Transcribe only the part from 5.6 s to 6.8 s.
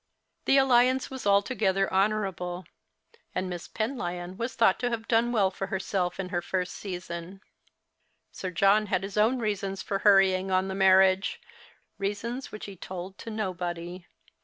herself in her first